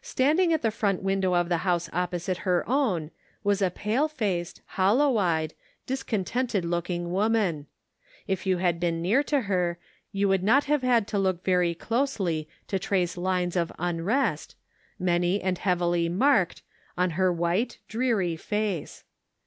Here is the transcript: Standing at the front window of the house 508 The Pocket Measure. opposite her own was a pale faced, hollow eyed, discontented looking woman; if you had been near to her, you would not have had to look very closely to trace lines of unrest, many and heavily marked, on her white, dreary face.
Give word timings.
Standing 0.00 0.50
at 0.54 0.62
the 0.62 0.70
front 0.70 1.02
window 1.02 1.34
of 1.34 1.50
the 1.50 1.58
house 1.58 1.88
508 1.88 1.92
The 1.92 1.92
Pocket 1.92 2.10
Measure. 2.10 2.32
opposite 2.32 2.42
her 2.44 2.68
own 2.70 3.10
was 3.44 3.60
a 3.60 3.70
pale 3.70 4.08
faced, 4.08 4.62
hollow 4.64 5.18
eyed, 5.18 5.52
discontented 5.86 6.64
looking 6.64 7.12
woman; 7.12 7.66
if 8.26 8.46
you 8.46 8.56
had 8.56 8.80
been 8.80 9.02
near 9.02 9.22
to 9.24 9.42
her, 9.42 9.76
you 10.10 10.26
would 10.26 10.42
not 10.42 10.64
have 10.64 10.80
had 10.80 11.06
to 11.08 11.18
look 11.18 11.44
very 11.44 11.74
closely 11.74 12.48
to 12.66 12.78
trace 12.78 13.18
lines 13.18 13.56
of 13.56 13.70
unrest, 13.78 14.56
many 14.98 15.38
and 15.42 15.58
heavily 15.58 16.08
marked, 16.08 16.62
on 16.96 17.10
her 17.20 17.30
white, 17.30 17.76
dreary 17.88 18.36
face. 18.36 19.04